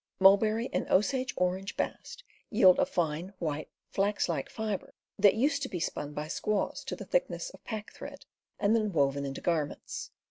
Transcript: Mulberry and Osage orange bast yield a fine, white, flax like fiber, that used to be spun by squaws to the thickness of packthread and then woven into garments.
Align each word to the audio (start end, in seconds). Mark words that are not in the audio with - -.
Mulberry 0.19 0.67
and 0.73 0.89
Osage 0.89 1.31
orange 1.37 1.77
bast 1.77 2.23
yield 2.49 2.79
a 2.79 2.87
fine, 2.87 3.33
white, 3.37 3.69
flax 3.87 4.27
like 4.27 4.49
fiber, 4.49 4.95
that 5.19 5.35
used 5.35 5.61
to 5.61 5.69
be 5.69 5.79
spun 5.79 6.11
by 6.13 6.27
squaws 6.27 6.83
to 6.85 6.95
the 6.95 7.05
thickness 7.05 7.51
of 7.51 7.63
packthread 7.63 8.25
and 8.59 8.75
then 8.75 8.93
woven 8.93 9.27
into 9.27 9.41
garments. 9.41 10.09